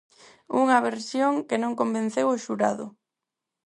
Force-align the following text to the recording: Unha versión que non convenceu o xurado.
Unha 0.61 0.83
versión 0.87 1.33
que 1.47 1.57
non 1.63 1.77
convenceu 1.79 2.27
o 2.31 2.39
xurado. 2.45 2.85